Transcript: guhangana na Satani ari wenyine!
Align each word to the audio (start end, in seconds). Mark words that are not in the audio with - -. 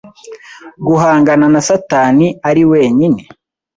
guhangana 0.85 1.45
na 1.53 1.61
Satani 1.67 2.27
ari 2.49 2.63
wenyine! 2.71 3.21